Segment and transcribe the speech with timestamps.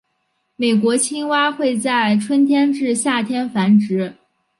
[0.55, 4.15] 美国青蛙会在春天至夏天繁殖。